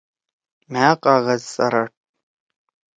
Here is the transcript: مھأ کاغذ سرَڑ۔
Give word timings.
مھأ 0.71 0.89
کاغذ 1.03 1.41
سرَڑ۔ 1.55 1.85